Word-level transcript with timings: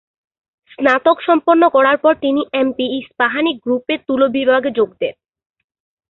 স্নাতক 0.71 1.17
সম্পন্ন 1.27 1.63
করার 1.69 1.97
পর 1.97 2.13
তিনি 2.21 2.41
এমপি 2.53 2.85
ইস্পাহানি 2.99 3.51
গ্রুপের 3.63 3.99
তুলো 4.07 4.25
বিভাগে 4.35 4.69
যোগ 4.77 4.89
দেন। 5.01 5.15